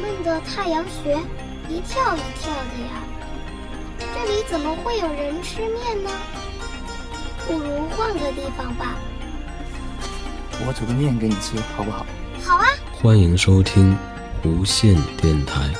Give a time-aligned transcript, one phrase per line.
[0.00, 1.16] 闷的太阳穴，
[1.68, 3.02] 一跳一跳的呀。
[3.98, 6.10] 这里怎么会有人吃面呢？
[7.46, 8.96] 不如换个地方吧。
[10.66, 12.06] 我煮个面给你吃，好不好？
[12.42, 12.66] 好啊。
[12.92, 13.96] 欢迎收听
[14.44, 15.70] 无线电台。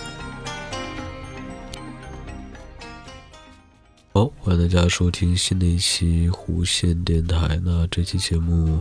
[4.12, 7.58] 好，欢迎大家收听新的一期无线电台。
[7.64, 8.80] 那这期节目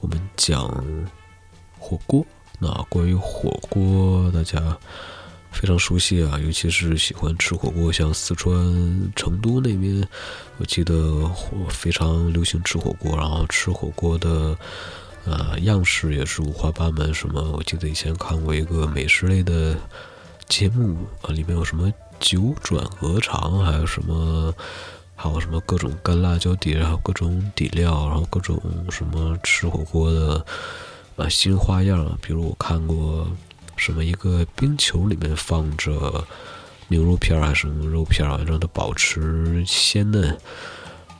[0.00, 0.68] 我们讲
[1.78, 2.24] 火锅。
[2.64, 4.74] 那关于火锅，大家
[5.52, 8.56] 非常熟悉啊，尤其是喜欢吃火锅，像四川
[9.14, 10.02] 成都那边，
[10.56, 14.56] 我记得火非常流行吃火锅，然后吃火锅的
[15.26, 17.12] 呃样式也是五花八门。
[17.12, 17.52] 什么？
[17.52, 19.76] 我记得以前看过一个美食类的
[20.48, 24.54] 节目啊，里面有什么九转鹅肠，还有什么，
[25.14, 30.46] 还有什么各种干辣椒底，然后各种底料，然后各种什么吃火锅的。
[31.16, 32.18] 啊，新花样啊！
[32.20, 33.28] 比如我看过
[33.76, 36.26] 什么一个冰球里面放着
[36.88, 40.36] 牛肉片还是什么肉片啊，让它保持鲜嫩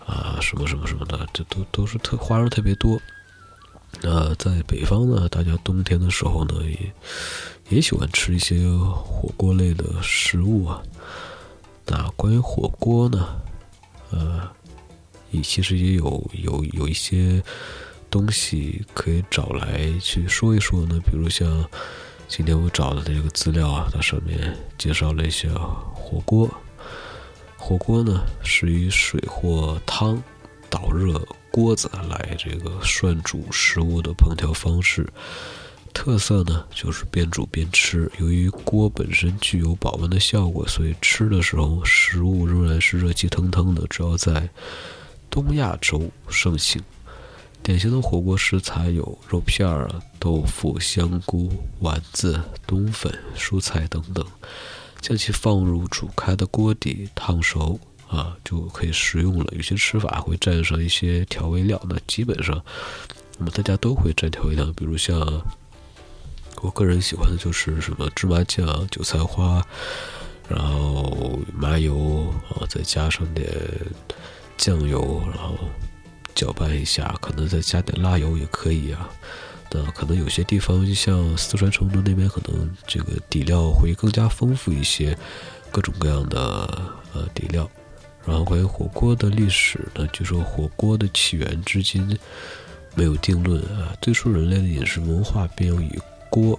[0.04, 3.00] 啊，什么什么什么的，这都都是特花样特别多。
[4.02, 6.92] 那在北方呢，大家冬天的时候呢，也
[7.68, 10.82] 也喜欢吃一些火锅类的食物啊。
[11.86, 13.40] 那关于火锅呢，
[14.10, 14.50] 呃，
[15.30, 17.40] 也其实也有有有一些。
[18.14, 21.68] 东西可以找来去说一说呢，比如像
[22.28, 25.48] 今天我找的这个资料啊，它上面介绍了一些
[25.92, 26.48] 火锅。
[27.56, 30.22] 火锅呢是以水或汤
[30.70, 35.12] 导热锅子来这个涮煮食物的烹调方式，
[35.92, 38.08] 特色呢就是边煮边吃。
[38.20, 43.84] 由于锅本身具有保温的效果，所以吃的时候食物仍然是热气腾腾的。
[43.88, 44.48] 主要在
[45.28, 46.80] 东亚洲盛行。
[47.64, 54.22] 典型的火锅食材有肉片儿、豆腐、香菇、丸子、冬粉、蔬菜等等，
[55.00, 59.46] 将其放入煮开的锅底烫熟啊，就可以食用了。
[59.56, 62.62] 有些吃法会蘸上一些调味料，那基本上
[63.38, 65.18] 我们大家都会蘸调味料，比如像
[66.60, 69.66] 我个人喜欢的就是什么芝麻酱、韭菜花，
[70.50, 73.50] 然后麻油啊，再加上点
[74.58, 75.56] 酱油，然后。
[76.34, 79.08] 搅拌一下，可能再加点辣油也可以啊。
[79.70, 85.18] 那可能有些地方，像四川成都那边，可能这个底料会更加丰富一些，
[85.72, 86.38] 各种各样的
[87.12, 87.68] 呃底料。
[88.24, 92.16] 然后关于火锅的历史呢，据说火锅的起源至今
[92.94, 93.92] 没有定论啊。
[94.00, 95.98] 最初人类的饮食文化便用以
[96.30, 96.58] 锅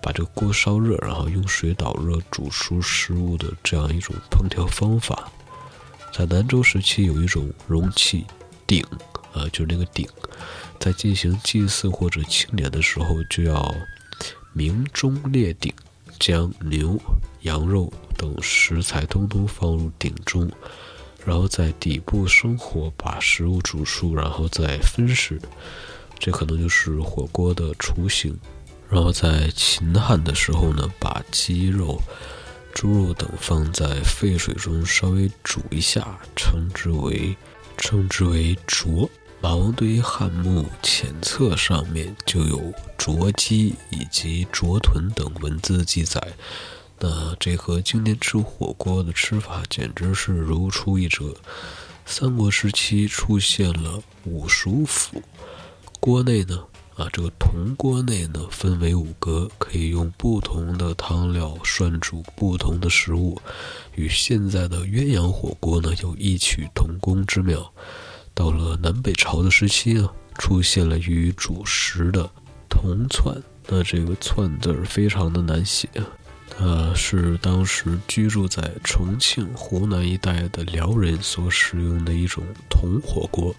[0.00, 5.30] 把这个锅烧热，然后用水导热煮熟食物的这样一种烹调方法。
[6.12, 8.24] 在南周时期，有一种容器。
[8.68, 8.84] 鼎，
[9.32, 10.06] 啊，就是那个鼎，
[10.78, 13.74] 在进行祭祀或者庆典的时候，就要
[14.52, 15.72] 明中列鼎，
[16.20, 17.00] 将牛、
[17.40, 20.50] 羊肉等食材通通放入鼎中，
[21.24, 25.40] 然后在底部生火把食物煮熟，然后再分食。
[26.18, 28.38] 这可能就是火锅的雏形。
[28.90, 32.00] 然后在秦汉的时候呢，把鸡肉、
[32.74, 37.36] 猪肉等放在沸水中稍微煮一下，称之为。
[37.78, 39.08] 称之为斫。
[39.40, 46.20] 马王堆汉墓前侧上面就有斫鸡以及斫豚等文字记载。
[46.98, 51.32] 那这和今天吃火锅的吃法简直是如出一辙。
[52.04, 55.22] 三国时期出现了五鼠府，
[56.00, 56.64] 锅内呢，
[56.98, 63.40] 啊，这个铜锅内呢分为五格，可以用不同的汤料涮煮不同的食物。
[63.94, 67.72] 与现在的鸳鸯火锅呢有异曲同工之妙。
[68.34, 72.28] 到了南北朝的时期啊，出现了与主食的
[72.68, 73.40] 铜串。
[73.68, 76.02] 那这个“串”字儿非常的难写啊，
[76.48, 83.54] 它是当时居住在重庆、湖南一带的辽人所使用的一种铜火锅。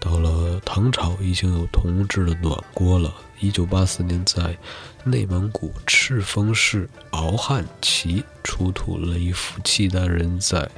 [0.00, 3.14] 到了唐朝，已经有铜制的暖锅了。
[3.38, 4.56] 一九八四年，在
[5.04, 10.68] 内蒙古赤峰市敖汉旗出土了一幅契丹人在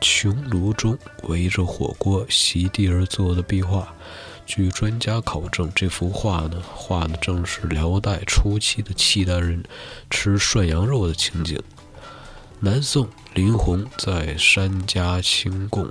[0.00, 3.92] 穹庐中围着火锅席地而坐的壁画。
[4.46, 9.62] 据专家考证，这幅画呢，画的正是辽代初期的契丹人
[10.10, 11.58] 吃涮羊肉的情景。
[12.62, 15.86] 南宋林洪在《山家清供》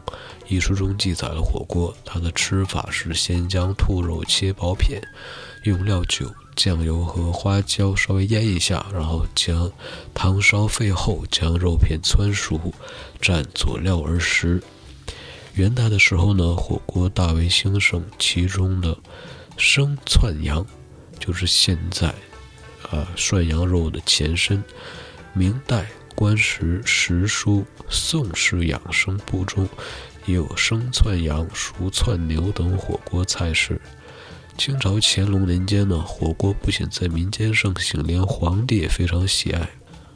[0.47, 5.01] 一书中记载了火锅，它的吃法是先将兔肉切薄片。
[5.63, 9.71] 用料酒、酱油和花椒稍微腌一下，然后将
[10.13, 12.59] 汤烧沸后，将肉片汆熟，
[13.19, 14.61] 蘸佐料而食。
[15.55, 18.95] 元代的时候呢，火锅大为兴盛，其中的
[19.57, 20.63] 生窜羊，
[21.19, 22.13] 就是现在，
[22.91, 24.63] 啊，涮羊肉的前身。
[25.33, 25.87] 明代
[26.19, 29.69] 官时时书《宋氏养生部》中
[30.25, 33.79] 也有生窜羊、熟窜牛等火锅菜式。
[34.57, 39.69] 清朝乾隆年间呢，火锅不仅在民间盛行，连皇帝也非常喜爱，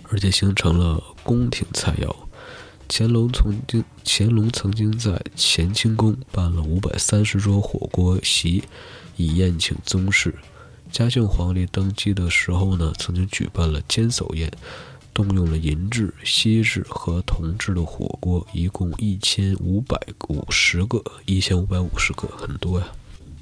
[0.09, 2.13] 而且形成了宫廷菜肴。
[2.89, 8.65] 乾隆曾经，乾隆曾经在乾清宫办了五百三十桌火锅席，
[9.15, 10.35] 以宴请宗室。
[10.91, 14.51] 嘉庆皇帝登基的时候呢，曾经举办了煎叟宴，
[15.13, 19.97] 动用了银制、锡制和铜制的火锅，一共一千五百
[20.29, 22.87] 五十个，一千五百五十个，很多呀。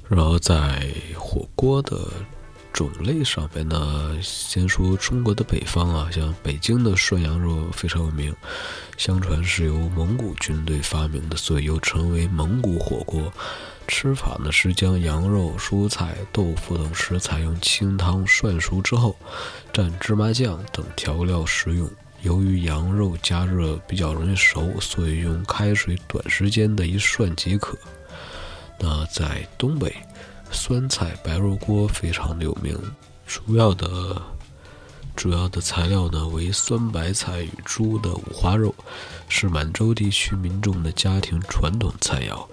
[0.08, 0.86] 然后在
[1.16, 2.08] 火锅的。
[2.72, 8.34] 种类上面呢，先说中国的北方啊，像北京的涮羊肉非常有名，
[8.96, 13.32] 相传是由蒙古军队发明的，所以又称为蒙古火锅。
[13.88, 19.16] 吃法呢是将羊肉、蔬菜、豆腐等食材用清汤涮熟之后，
[19.72, 21.90] 蘸芝麻酱等调料食用。
[22.22, 27.76] 由于羊肉加热比较容易熟，所以用开水短时间的一涮即可。
[28.78, 29.94] 那在东北。
[30.52, 32.78] 酸菜白肉锅非常的有名，
[33.26, 34.20] 主要的
[35.16, 38.74] 主要的材料呢为酸白菜与猪的五花肉，
[39.28, 42.46] 是满洲地区民众的家庭传统菜肴，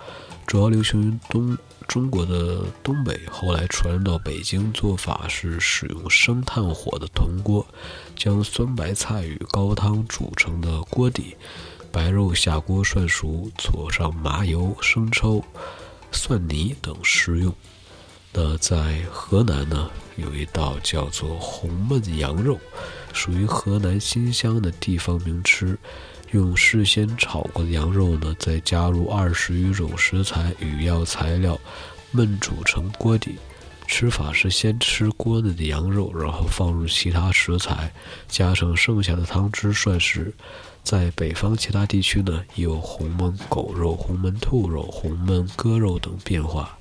[0.47, 1.57] 主要流行于东
[1.87, 7.65] 中国的东北，后来传到北京，做法是使用生炭火的铜锅，
[8.15, 11.35] 将酸白菜与高汤煮成的锅底，
[11.91, 15.43] 白肉下锅涮熟，佐上麻油、生抽、
[16.11, 17.53] 蒜泥等食用。
[18.31, 22.59] 那在河南呢，有一道叫做红焖羊肉，
[23.11, 25.77] 属于河南新乡的地方名吃。
[26.31, 31.59] 用事先炒过的羊肉呢，再加入二十余种食材与药材料，
[32.13, 33.35] 焖煮成锅底。
[33.87, 37.91] 吃法是先吃锅内的羊肉，然后放入其他食材，
[38.27, 40.31] 加上剩下的汤汁涮食。
[40.83, 46.77] 在北方其他地区呢，也有红焖狗肉、红焖兔肉、红焖鸽肉等变化。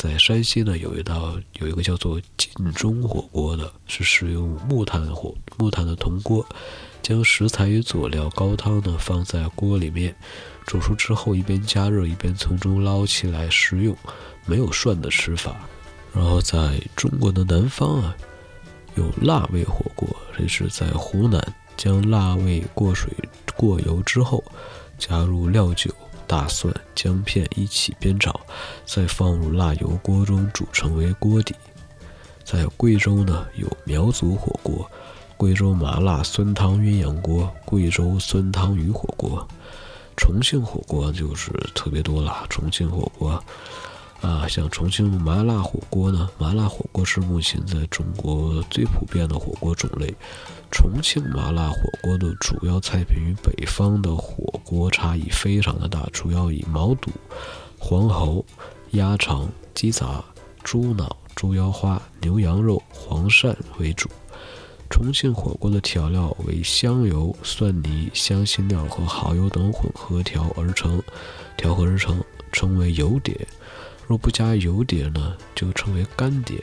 [0.00, 6.42] 在山西呢，有一道有一个叫做晋中火锅的，是使用木炭火木炭的铜锅，
[7.02, 10.16] 将食材与佐料高汤呢放在锅里面
[10.64, 13.94] 煮熟之后，一边加热一边从中捞起来食用，
[14.46, 15.54] 没有涮的吃法。
[16.14, 18.16] 然后在中国的南方啊，
[18.94, 23.12] 有辣味火锅，这是在湖南，将辣味过水
[23.54, 24.42] 过油之后，
[24.96, 25.94] 加入料酒。
[26.30, 28.40] 大蒜、姜片一起煸炒，
[28.86, 31.56] 再放入辣油锅中煮成为锅底。
[32.44, 34.88] 在贵州呢，有苗族火锅、
[35.36, 39.44] 贵州麻辣酸汤鸳鸯锅、贵州酸汤鱼火锅。
[40.16, 43.42] 重庆火锅就是特别多了，重庆火锅。
[44.20, 50.14] 啊，像重庆麻辣火锅呢，麻辣火锅是目前在中国最普遍的火锅种类。
[50.70, 57.10] 重庆麻辣火锅的主要菜品与北方的火锅差异非常的大，主要以毛肚、
[57.78, 58.44] 黄喉、
[58.90, 60.22] 鸭肠、鸡杂、
[60.62, 64.08] 猪脑、猪腰花、牛羊肉、黄鳝为主。
[64.90, 71.02] 重庆火锅的调料为香油、蒜泥、香辛料和蚝油等混合调而成，
[71.56, 73.34] 调和而成，称为油碟。
[74.10, 76.60] 若不加油碟呢，就称为干碟。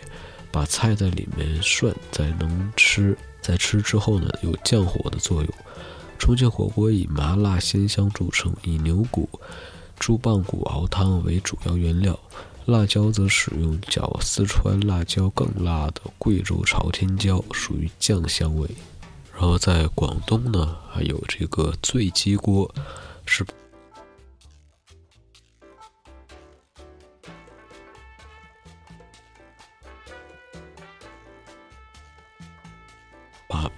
[0.51, 5.49] 把菜在里面涮，再能吃，在吃之后呢，有降火的作用。
[6.19, 9.29] 重庆火锅以麻辣鲜香著称，以牛骨、
[9.97, 12.19] 猪棒骨熬汤为主要原料，
[12.65, 18.69] 辣椒则使用较四川辣椒更辣的贵州朝天椒，属于酱香味。
[19.31, 22.69] 然后在广东呢，还有这个醉鸡锅，
[23.25, 23.45] 是。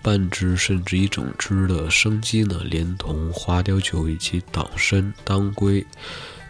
[0.01, 5.86] 半只甚至一整只的生鸡呢，连同花雕酒以及党参、当归、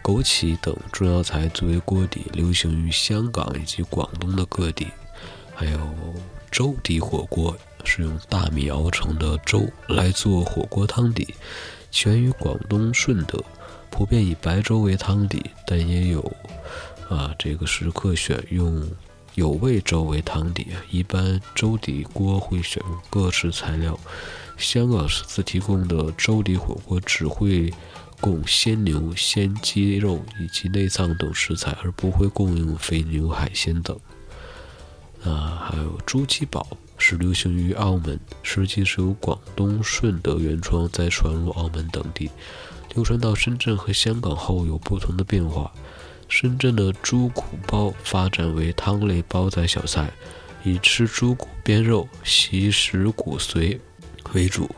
[0.02, 4.86] 枸杞等中药材作为锅底，流行于香港以及广东的各地。
[5.54, 5.94] 还有
[6.50, 11.34] 粥底火锅，是用大米熬成的粥来做火锅汤底，
[11.90, 13.44] 起源于广东顺德，
[13.90, 16.22] 普遍以白粥为汤底，但也有
[17.08, 18.88] 啊这个食客选用。
[19.34, 23.98] 有味粥为汤底，一般粥底锅会选用各式材料。
[24.56, 27.72] 香港私自提供的粥底火锅只会
[28.20, 33.98] 供鲜牛、鲜鸡肉以及内脏等食材，而不会供应肥牛、海鲜等。
[35.24, 36.66] 啊，还有猪鸡煲
[36.98, 42.30] 是流行于澳门，实际是由广东顺德原创，再传入澳门等地，
[42.94, 45.72] 流传到深圳和香港后有不同的变化。
[46.30, 50.08] 深圳的猪骨煲发展为汤类煲仔小菜，
[50.62, 53.76] 以吃猪骨边肉、吸食骨髓
[54.32, 54.70] 为主。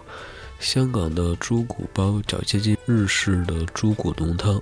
[0.59, 4.61] 香港的猪骨煲较接近日式的猪骨浓汤，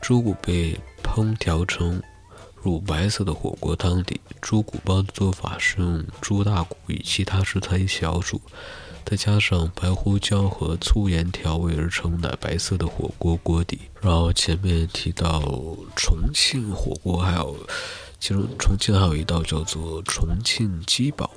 [0.00, 2.02] 猪骨被烹调成
[2.66, 4.20] 乳白色的火锅汤底。
[4.40, 8.40] 猪骨煲的做法是用猪大骨与其他食材一起熬煮，
[9.04, 13.82] 再加上白胡椒和粗盐调味而成奶白色的火锅锅底。
[14.00, 15.40] 然后前面提到
[15.94, 17.56] 重庆火锅，还有
[18.18, 21.30] 其中重庆还有一道叫做重庆鸡煲。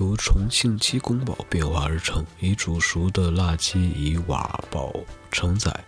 [0.00, 4.92] 由重庆鸡公煲变化而成，以煮熟的辣鸡以瓦煲
[5.30, 5.84] 承载，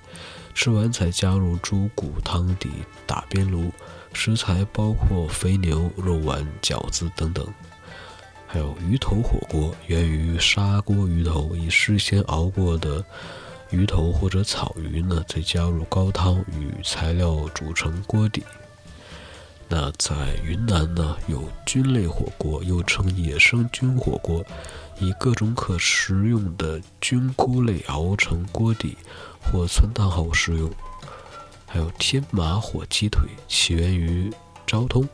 [0.54, 2.68] 吃完才加入猪骨汤底
[3.04, 3.72] 打边炉。
[4.12, 7.46] 食材包括肥牛、肉丸、饺子等等。
[8.46, 13.04] 还有鱼头火锅，源于砂锅鱼头，以事先熬过的
[13.70, 18.42] 鱼头或者草鱼呢，再加入高汤与材料煮成锅底。
[19.68, 24.44] 那在云南呢，有菌类火锅，又称野生菌火锅，
[24.98, 28.98] 以各种可食用的菌菇类熬成锅底
[29.40, 30.68] 或汆烫后食用。
[31.72, 34.28] 还有天麻火鸡腿，起源于
[34.66, 35.08] 昭通，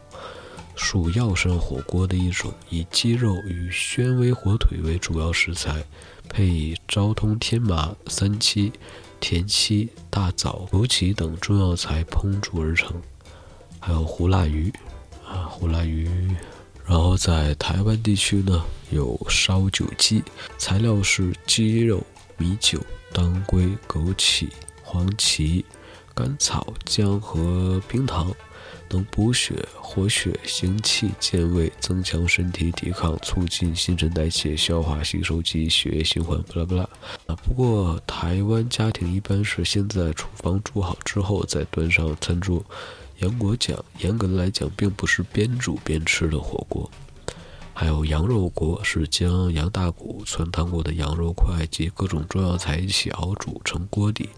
[0.75, 5.85] 属药膳火锅的一种，以鸡肉与宣威火腿为主要食材，
[6.31, 8.73] 配以昭通天麻、三七、
[9.21, 13.03] 田七、大枣、枸杞等中药材烹煮而成。
[13.79, 14.73] 还有胡辣鱼，
[15.29, 16.09] 啊，胡辣鱼。
[16.87, 20.25] 然后在台湾地区呢，有烧酒鸡，
[20.57, 22.03] 材料是鸡肉、
[22.39, 22.81] 米酒、
[23.13, 24.49] 当归、枸杞、
[24.83, 25.63] 黄芪、
[26.17, 28.35] 甘草、姜和冰糖，
[28.89, 36.41] 能补血、活血、行气、健胃、增强身体抵抗、促进新陈代谢、消化吸收及血液循环。
[36.45, 36.89] 不啦不啦。
[37.27, 42.65] 啊，不过台湾家庭一般是先在厨房煮好之后再端上餐桌。
[43.19, 46.91] 杨国讲，严格的来讲，并不是边煮边吃的火锅。
[47.79, 54.31] 还有羊肉锅，是将羊大骨、汆烫过的羊肉块及各种中药材一起熬煮成锅底，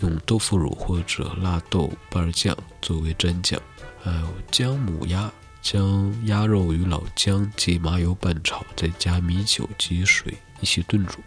[0.00, 3.60] 用豆腐乳或者辣豆瓣酱作为蘸酱。
[4.02, 5.30] 还有姜母鸭，
[5.60, 11.18] 将鸭肉与老姜及麻油拌炒，再加米酒及水一起炖煮，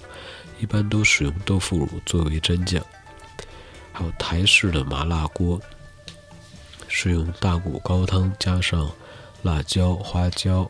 [0.60, 2.84] 一般都使用豆腐乳作为蘸酱。
[3.94, 5.62] 还有台式的麻辣锅。
[6.88, 8.92] 是用大骨高汤加上
[9.44, 10.70] 辣椒、花椒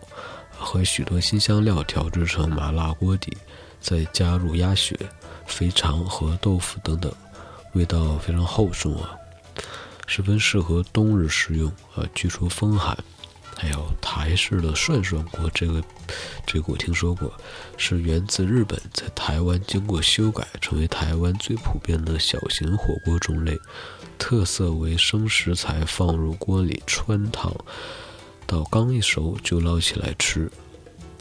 [0.61, 3.35] 和许多新香料调制成麻辣锅底，
[3.81, 4.95] 再加入鸭血、
[5.47, 7.11] 肥肠和豆腐等等，
[7.73, 9.15] 味道非常厚重啊，
[10.05, 12.97] 十分适合冬日食用啊，去除风寒。
[13.57, 15.83] 还有台式的涮涮锅，这个
[16.47, 17.31] 这个我听说过，
[17.77, 23.59] 是源自日本，在台湾经过修改，成为台湾最普遍的小型火锅种类。
[24.17, 27.53] 特色为生食材放入锅里穿烫，
[28.51, 30.51] 到刚一熟就捞起来吃。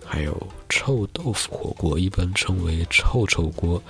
[0.04, 0.36] 还有
[0.68, 3.80] 臭豆腐火锅，一般称为臭臭锅，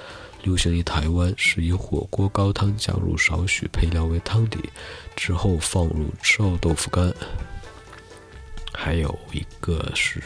[0.42, 4.58] 流行于台湾，是以火锅高汤加入少许配料为汤底，
[5.16, 7.14] 之后放入臭豆腐干。
[8.74, 10.22] 还有一个是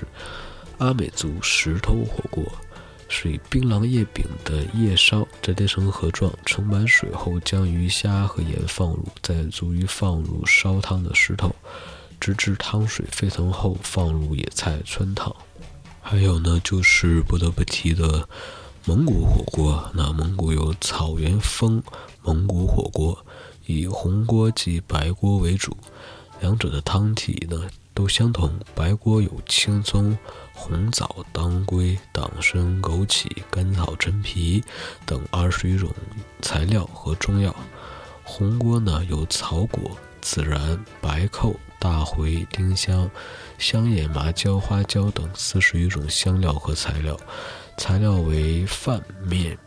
[0.79, 2.43] 阿美族石头火锅。
[3.07, 11.55] 是以槟榔叶饼的叶烧折叠成盒状，盛满水后，将鱼虾和盐放入，再足于放入烧汤的石头，
[12.21, 15.35] 直至汤水沸腾后，放入野菜汆烫。
[16.01, 18.29] 还有呢，就是不得不提的
[18.85, 19.91] 蒙古火锅。
[19.95, 21.83] 那蒙古有草原风
[22.23, 23.25] 蒙古火锅，
[23.67, 25.77] 以红锅及白锅为主，
[26.41, 28.53] 两者的汤体呢都相同。
[28.75, 30.17] 白锅有青葱。
[30.57, 34.63] 红枣、当归、党参、枸杞、甘草、陈皮
[35.05, 35.91] 等二十余种
[36.41, 37.55] 材料和中药。
[38.23, 39.91] 红锅呢有草果、
[40.23, 43.11] 孜然、白蔻、大茴、丁香、
[43.59, 47.15] 香叶、麻椒、花椒等四十余种香料和材料。
[47.77, 49.59] 材料为饭、面、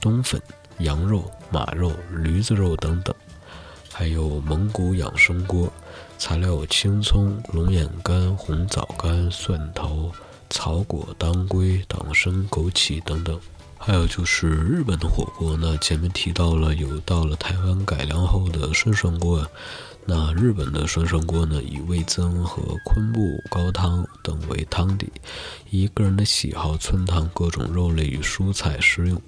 [0.00, 0.42] 冬粉、
[0.78, 3.14] 羊肉、马肉、驴子肉等等。
[3.92, 5.72] 还有蒙古养生锅，
[6.18, 10.10] 材料有青葱、龙眼干、红枣干、蒜头。
[10.50, 13.40] 草果、当归、党参、枸杞等等，
[13.78, 15.56] 还有就是日本的火锅。
[15.56, 19.46] 那前面提到了有到了台湾改良后的涮涮锅。
[20.04, 25.10] 那日本的涮涮锅呢，以味增和昆布高汤等为汤底，
[25.70, 29.20] 以个人的喜好汆烫各种肉类与蔬菜食用。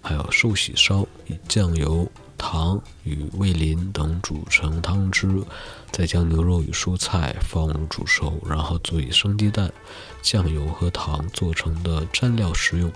[0.00, 2.10] 还有寿喜烧，以酱油。
[2.38, 5.42] 糖与味淋等煮成汤汁，
[5.90, 9.72] 再将牛肉与蔬菜放入煮熟，然后佐以生鸡蛋、
[10.20, 12.92] 酱油和糖做成的蘸料食用。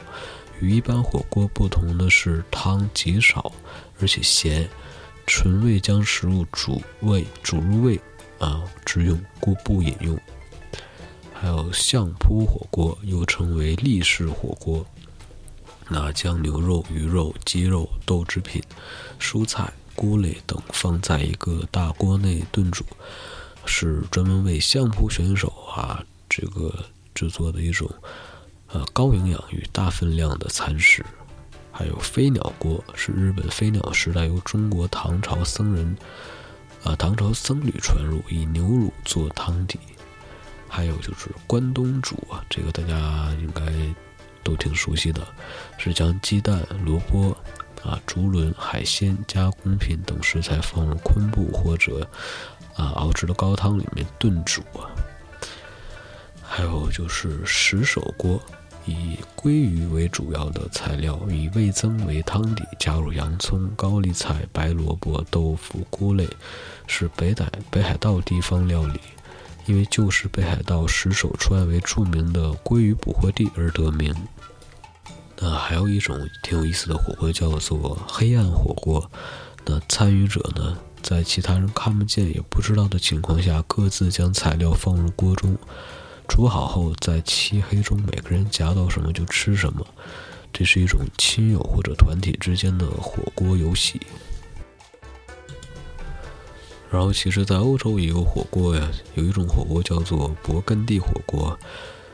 [0.61, 3.51] 与一般火锅不同的是，汤极少，
[3.99, 4.69] 而且咸，
[5.33, 8.01] 纯为将食物煮味煮入味
[8.41, 10.19] 啊之用，故不饮用。
[11.33, 14.85] 还有相扑火锅，又称为立式火锅。
[15.89, 18.61] 那将牛肉、鱼肉、鸡肉、豆制品、
[19.21, 22.85] 蔬菜、菇类等放在一个大锅内炖煮，
[23.65, 25.47] 是专门为相扑选手
[25.77, 26.75] 啊这个
[27.15, 27.89] 制作的一种
[28.67, 31.07] 呃高营养与大分量的餐食。
[31.81, 35.97] 还有飞鸟锅，是日本飞鸟时代由中国唐朝僧人
[36.85, 39.81] 啊唐朝僧侣传入，以牛乳做汤底。
[40.69, 43.65] 还有就是关东煮啊，这个大家应该。
[44.43, 45.21] 都挺熟悉的，
[45.77, 47.37] 是将鸡蛋、萝卜、
[47.85, 52.09] 啊竹轮、海鲜、加工品等食材放入昆布或者
[52.75, 54.89] 啊熬制的高汤里面炖煮啊。
[56.43, 58.43] 还有就是石手锅，
[58.91, 66.29] 以鲑鱼为主要的材料，以味增为汤底，加入洋葱、高丽菜、白萝卜、豆腐、菇类，
[66.87, 69.01] 是北海北海道地方料理。
[69.67, 74.13] 因为旧时北海道石手川为著名的鲑鱼捕获地而得名。
[75.39, 79.09] 那还有一种挺有意思的火锅，叫做黑暗火锅。
[79.67, 85.57] 那参与者呢，在其他人看不见也不知道的情况下，各自将材料放入锅中，
[86.31, 89.85] 煮好后，在漆黑中每个人夹到什么就吃什么。
[90.53, 94.01] 这是一种亲友或者团体之间的火锅游戏。
[96.89, 98.89] 然后，其实，在欧洲也有火锅呀。
[99.17, 101.59] 有一种火锅叫做勃艮第火锅，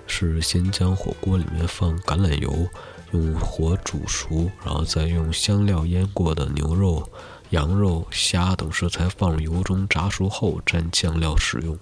[0.06, 2.66] 是先将火锅里面放橄榄油，
[3.12, 7.06] 用火煮熟，然后再用香料腌过的牛肉、
[7.50, 11.78] 羊肉、虾等食材放入油中炸熟后蘸酱料食用。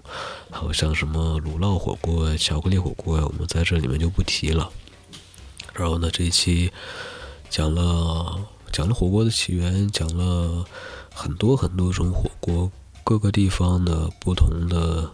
[0.51, 4.71] 还有像什么乳酪火锅、巧克力火锅呀，我们在这里面就不提了。
[5.73, 6.71] 然后呢，这一期
[7.49, 8.39] 讲了
[8.71, 10.65] 讲了火锅的起源，讲了
[11.13, 12.71] 很多很多种火锅。
[13.03, 15.11] 各个地方的不同的，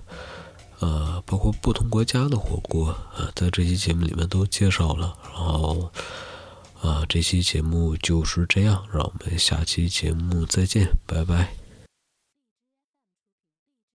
[0.79, 5.13] 呃，包括不同国家的火锅啊，在这期节目里面都介绍了。
[5.23, 5.91] 然后，
[6.81, 11.60] 啊，这期节目就是这样，让我们下期节目再见，拜拜。